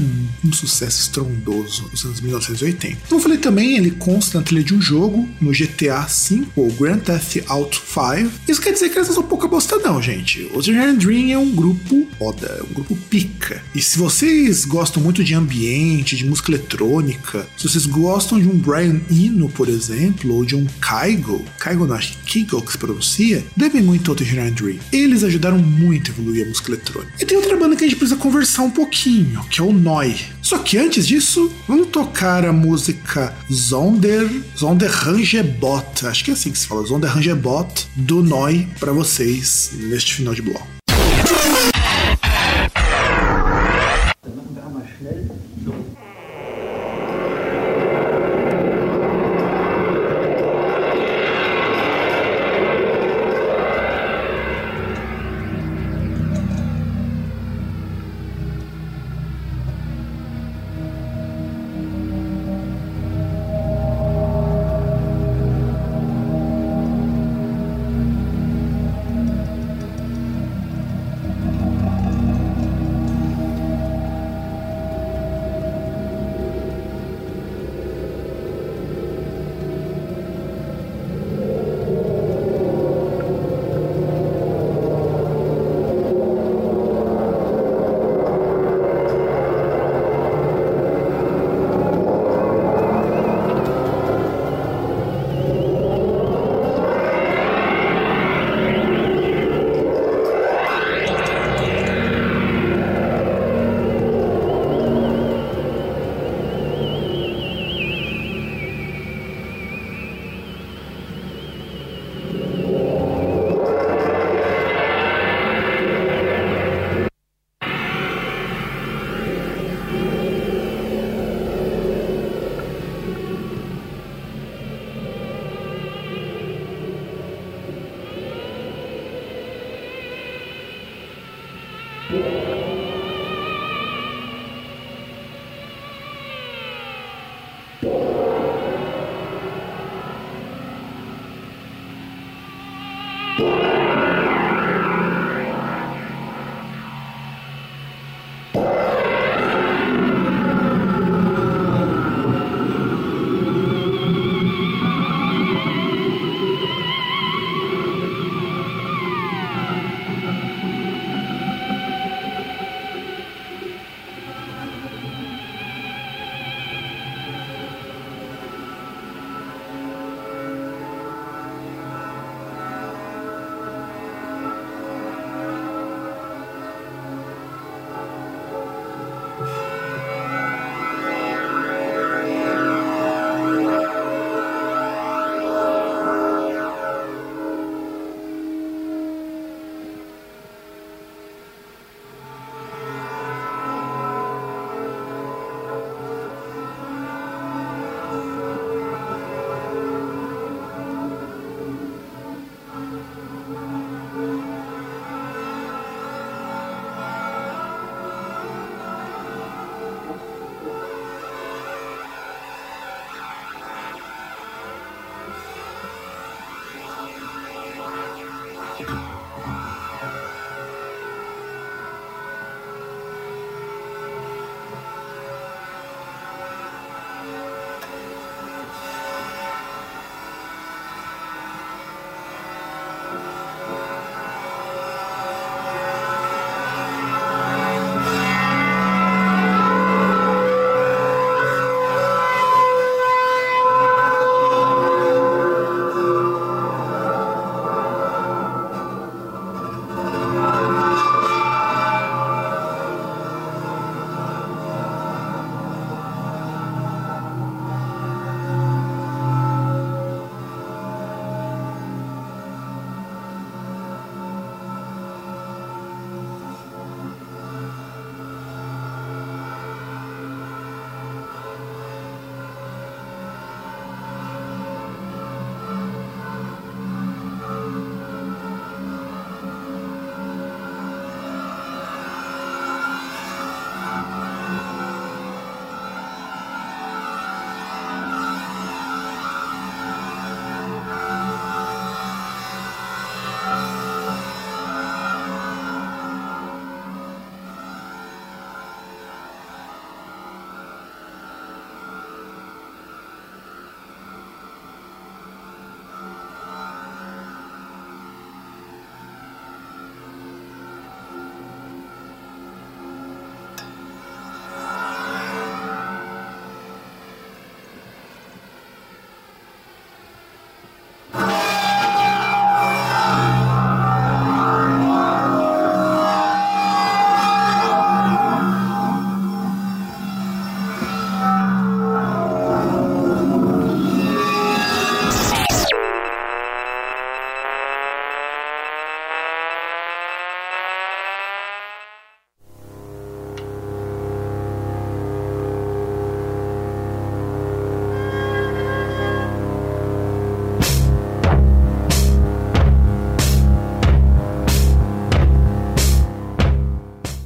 [0.43, 2.97] um sucesso estrondoso nos anos 1980.
[3.07, 6.71] Como eu falei também, ele consta na trilha de um jogo, no GTA V, ou
[6.71, 8.31] Grand Theft Auto 5.
[8.47, 10.49] Isso quer dizer que eles são pouca bosta não, gente.
[10.53, 13.63] O Tangerine Dream é um grupo foda, é um grupo pica.
[13.73, 18.57] E se vocês gostam muito de ambiente, de música eletrônica, se vocês gostam de um
[18.57, 22.77] Brian Eno, por exemplo, ou de um Kygo, Kygo não, acho que Kygo que se
[22.77, 24.79] pronuncia, devem muito ao Tangerine Dream.
[24.91, 27.13] Eles ajudaram muito a evoluir a música eletrônica.
[27.19, 30.15] E tem outra banda que a gente precisa conversar um pouquinho, que é o Noi.
[30.41, 36.57] Só que antes disso, vamos tocar a música Zonder, Zonderrangebot, acho que é assim que
[36.57, 40.67] se fala, Zonderrangebot, do Noi para vocês neste final de bloco.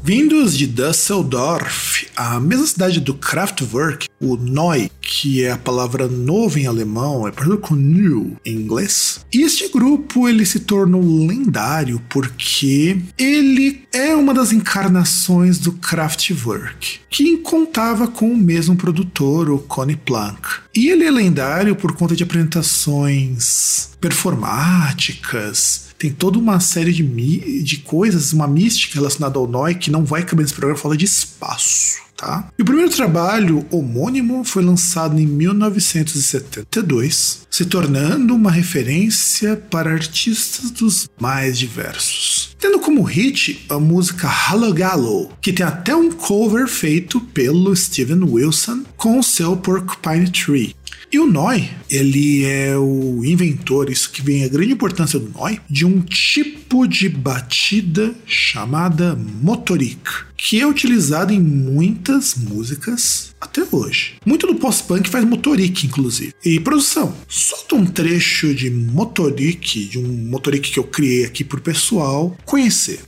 [0.05, 6.59] Vindos de Düsseldorf, a mesma cidade do Kraftwerk, o Neu, que é a palavra novo
[6.59, 9.21] em alemão, é parecido com new em inglês.
[9.33, 16.99] E este grupo ele se tornou lendário porque ele é uma das encarnações do Kraftwerk,
[17.09, 20.63] que contava com o mesmo produtor, o Connie Plank.
[20.75, 27.77] E ele é lendário por conta de apresentações performáticas, tem toda uma série de, de
[27.77, 32.03] coisas, uma mística relacionada ao Noi que não vai caber nesse programa falar de espaço.
[32.15, 32.47] Tá?
[32.57, 40.71] E o primeiro trabalho homônimo foi lançado em 1972, se tornando uma referência para artistas
[40.71, 42.55] dos mais diversos.
[42.59, 48.23] Tendo como hit a música Hello Gallo, que tem até um cover feito pelo Steven
[48.23, 50.73] Wilson com o seu Porcupine Tree.
[51.13, 55.59] E o Noi, ele é o inventor, isso que vem a grande importância do Noi,
[55.69, 64.15] de um tipo de batida chamada motorik, que é utilizado em muitas músicas até hoje.
[64.25, 66.33] Muito do post-punk faz motorik, inclusive.
[66.43, 71.61] E produção, solta um trecho de motorik, de um motorik que eu criei aqui pro
[71.61, 73.01] pessoal conhecer.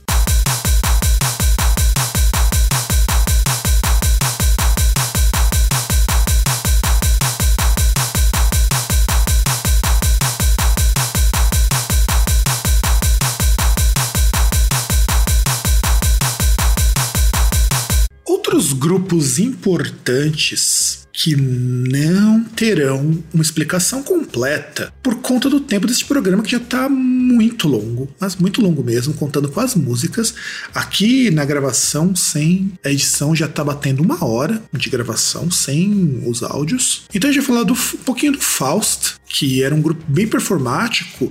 [18.56, 26.42] Outros grupos importantes que não terão uma explicação completa por conta do tempo desse programa
[26.42, 30.34] que já está muito longo, mas muito longo mesmo, contando com as músicas.
[30.74, 36.42] Aqui na gravação, sem a edição, já está batendo uma hora de gravação, sem os
[36.42, 37.04] áudios.
[37.14, 40.26] Então a gente vai falar do, um pouquinho do Faust, que era um grupo bem
[40.26, 41.30] performático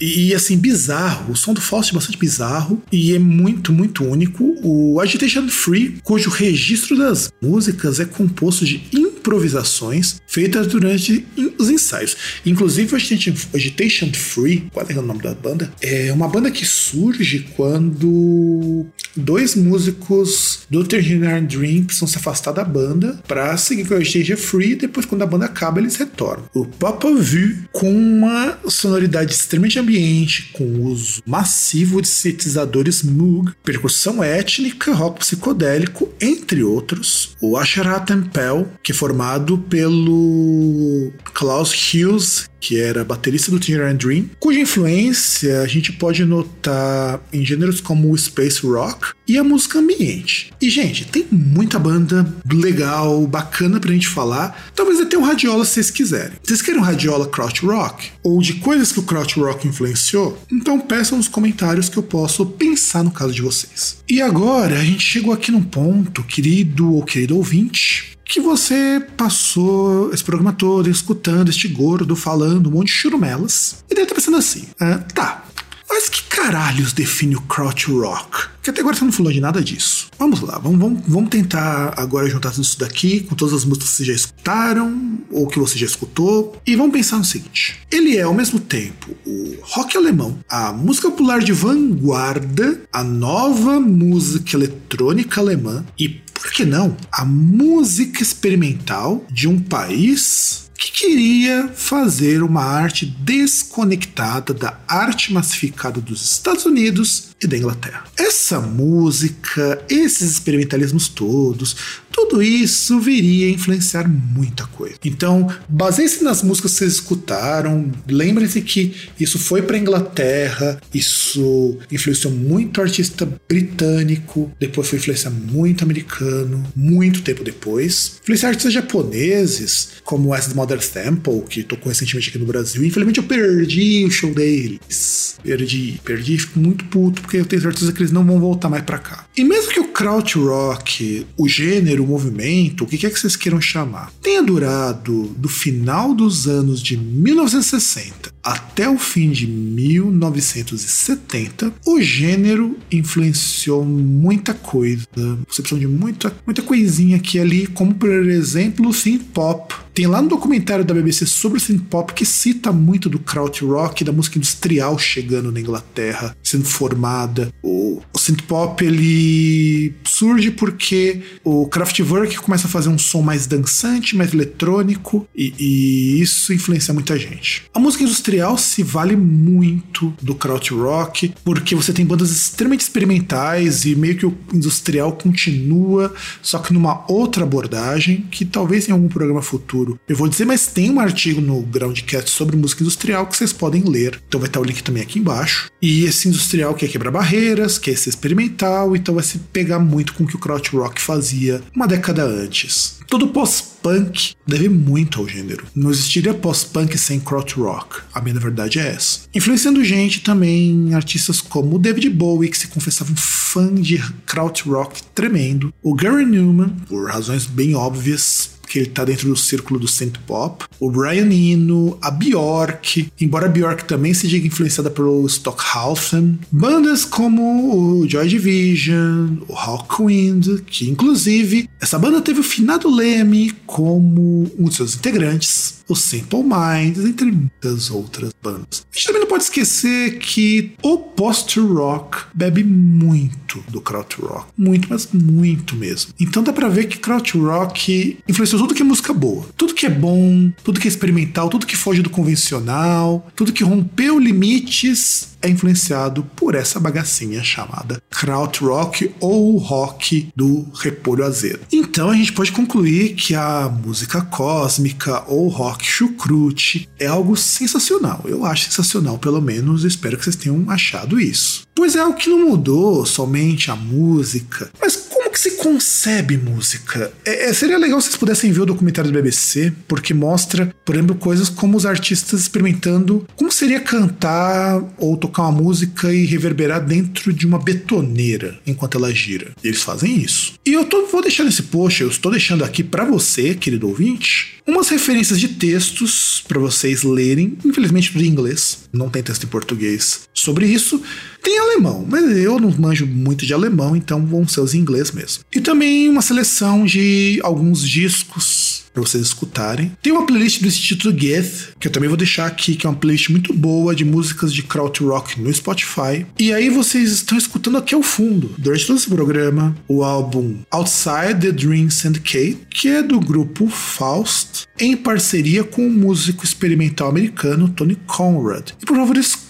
[0.00, 1.32] e assim, bizarro.
[1.32, 4.56] O som do Faust é bastante bizarro e é muito, muito único.
[4.62, 11.26] O Agitation Free, cujo registro das músicas é composto de improvisações feitas durante
[11.58, 12.16] os ensaios.
[12.44, 15.72] Inclusive, o Agitation, Free, qual é o nome da banda?
[15.80, 18.86] É uma banda que surge quando
[19.16, 24.36] dois músicos do Tangerine Dream precisam se afastar da banda para seguir com o Agitation
[24.36, 24.74] Free.
[24.74, 26.48] Depois, quando a banda acaba, eles retornam.
[26.54, 34.22] O Papa Vu, com uma sonoridade extremamente ambiente, com uso massivo de sintetizadores Moog, percussão
[34.22, 37.36] étnica, rock psicodélico, entre outros.
[37.40, 44.30] O Asherah Tempel, que é formado pelo Klaus Hughes, que era baterista do Tangerine Dream,
[44.38, 49.78] cuja influência a gente pode notar em gêneros como o space rock e a música
[49.78, 50.52] ambiente.
[50.60, 54.70] E gente, tem muita banda legal, bacana pra gente falar.
[54.74, 56.38] Talvez até um radiola se vocês quiserem.
[56.42, 60.38] Vocês querem um radiola crowd rock ou de coisas que o crowd rock influenciou?
[60.50, 63.98] Então peçam nos comentários que eu posso pensar no caso de vocês.
[64.08, 70.12] E agora a gente chegou aqui num ponto, querido ou querido ouvinte, que você passou
[70.12, 74.36] esse programa todo escutando este gordo falando um monte de churumelas e deve estar pensando
[74.36, 75.45] assim: ah, tá,
[75.88, 78.48] mas que caralhos define o crotch rock?
[78.62, 80.08] Que até agora você não falou de nada disso.
[80.18, 83.90] Vamos lá, vamos, vamos, vamos tentar agora juntar tudo isso daqui com todas as músicas
[83.90, 88.16] que vocês já escutaram ou que você já escutou e vamos pensar no seguinte: ele
[88.16, 94.56] é ao mesmo tempo o rock alemão, a música popular de vanguarda, a nova música
[94.56, 102.42] eletrônica alemã e por que não a música experimental de um país que queria fazer
[102.42, 108.04] uma arte desconectada da arte massificada dos Estados Unidos e da Inglaterra.
[108.16, 111.76] Essa música, esses experimentalismos todos,
[112.16, 114.96] tudo isso viria a influenciar muita coisa.
[115.04, 122.32] Então, baseie-se nas músicas que vocês escutaram, lembrem-se que isso foi para Inglaterra, isso influenciou
[122.32, 128.18] muito artista britânico, depois foi influenciar muito americano, muito tempo depois.
[128.22, 132.82] Influenciar artistas japoneses, como essa de Mother Sample, que tocou recentemente aqui no Brasil.
[132.82, 135.36] Infelizmente eu perdi o show deles.
[135.42, 138.84] Perdi, perdi, fico muito puto, porque eu tenho certeza que eles não vão voltar mais
[138.84, 139.26] para cá.
[139.36, 143.60] E mesmo que o krautrock, o gênero, o movimento, o que quer que vocês queiram
[143.60, 152.00] chamar, tenha durado do final dos anos de 1960 até o fim de 1970, o
[152.00, 155.04] gênero influenciou muita coisa.
[155.48, 159.74] Você precisa de muita, muita coisinha aqui ali, como por exemplo o synth pop.
[159.96, 164.04] Tem lá no documentário da BBC sobre o synth pop que cita muito do krautrock,
[164.04, 167.50] da música industrial chegando na Inglaterra, sendo formada.
[167.62, 173.46] O, o synth pop ele surge porque o Kraftwerk começa a fazer um som mais
[173.46, 177.64] dançante, mais eletrônico, e, e isso influencia muita gente.
[177.72, 183.84] A música industrial industrial se vale muito do krautrock, porque você tem bandas extremamente experimentais
[183.84, 186.12] e meio que o industrial continua,
[186.42, 190.66] só que numa outra abordagem, que talvez em algum programa futuro eu vou dizer, mas
[190.66, 194.20] tem um artigo no Groundcast sobre música industrial que vocês podem ler.
[194.26, 195.70] Então vai estar o link também aqui embaixo.
[195.80, 200.24] E esse industrial quer quebrar barreiras, quer ser experimental, então vai se pegar muito com
[200.24, 202.96] o que o krautrock fazia uma década antes.
[203.08, 205.64] Todo pós-punk deve muito ao gênero.
[205.74, 208.00] Não existiria pós-punk sem krautrock.
[208.12, 209.20] A minha verdade é essa.
[209.32, 215.02] Influenciando gente também artistas como o David Bowie, que se confessava um fã de krautrock
[215.14, 219.88] tremendo, o Gary Newman, por razões bem óbvias, que ele tá dentro do círculo do
[219.88, 225.26] synth pop, o Brian Eno, a Bjork, embora a Bjork também se diga influenciada pelo
[225.26, 232.94] Stockhausen, bandas como o Joy Division, o Hawkwind, que inclusive essa banda teve o finado
[232.94, 238.86] Leme como um de seus integrantes, o Simple Minds, entre muitas outras bandas.
[238.92, 245.08] A gente também não pode esquecer que o post-rock bebe muito do krautrock, muito, mas
[245.12, 246.12] muito mesmo.
[246.18, 249.90] Então dá pra ver que krautrock influenciou tudo que é música boa, tudo que é
[249.90, 255.48] bom, tudo que é experimental, tudo que foge do convencional, tudo que rompeu limites é
[255.48, 261.60] influenciado por essa bagacinha chamada krautrock ou rock do repolho azedo.
[261.72, 268.22] Então a gente pode concluir que a música cósmica ou rock chucrute é algo sensacional.
[268.26, 271.66] Eu acho sensacional, pelo menos, espero que vocês tenham achado isso.
[271.74, 277.12] Pois é algo que não mudou somente a música, mas como que se concebe música?
[277.22, 280.94] É, é, seria legal se vocês pudessem ver o documentário do BBC, porque mostra, por
[280.94, 286.82] exemplo, coisas como os artistas experimentando como seria cantar ou tocar uma música e reverberar
[286.82, 289.52] dentro de uma betoneira enquanto ela gira.
[289.62, 290.54] Eles fazem isso.
[290.64, 294.55] E eu tô, vou deixar nesse post, eu estou deixando aqui para você, querido ouvinte,
[294.66, 299.48] umas referências de textos para vocês lerem, infelizmente tudo em inglês, não tem texto em
[299.48, 301.00] português sobre isso.
[301.46, 305.44] Tem alemão, mas eu não manjo muito de alemão, então vão ser os inglês mesmo.
[305.54, 309.92] E também uma seleção de alguns discos para vocês escutarem.
[310.02, 312.96] Tem uma playlist do Instituto Goethe, que eu também vou deixar aqui, que é uma
[312.96, 316.26] playlist muito boa de músicas de krautrock no Spotify.
[316.38, 321.38] E aí vocês estão escutando aqui ao fundo, durante todo esse programa, o álbum Outside
[321.40, 327.68] the Dream Syndicate, que é do grupo Faust, em parceria com o músico experimental americano
[327.68, 328.70] Tony Conrad.
[328.82, 329.45] E por favor, escutem,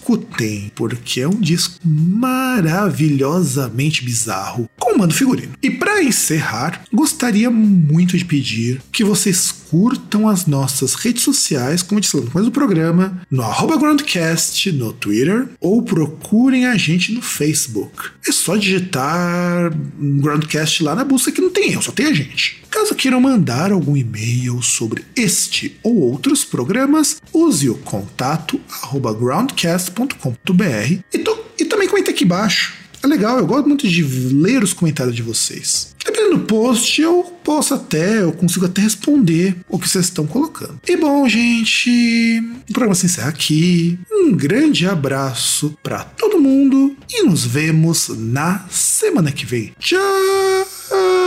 [0.75, 5.53] porque é um disco maravilhosamente bizarro, com mando figurino.
[5.61, 12.01] E para encerrar, gostaria muito de pedir que vocês curtam as nossas redes sociais, como
[12.01, 17.11] disse lá no começo do programa, no arroba Groundcast, no Twitter, ou procurem a gente
[17.11, 18.11] no Facebook.
[18.27, 22.61] É só digitar Groundcast lá na busca que não tem eu, só tem a gente.
[22.87, 28.61] Caso queiram mandar algum e-mail sobre este ou outros programas, use o contato
[29.19, 31.23] groundcast.com.br e,
[31.59, 32.75] e também comente aqui embaixo.
[33.03, 34.01] É legal, eu gosto muito de
[34.33, 35.93] ler os comentários de vocês.
[36.01, 40.79] Dependendo do post, eu posso até, eu consigo até responder o que vocês estão colocando.
[40.87, 43.99] E bom, gente, o programa se encerra aqui.
[44.09, 49.73] Um grande abraço para todo mundo e nos vemos na semana que vem.
[49.77, 51.26] Tchau!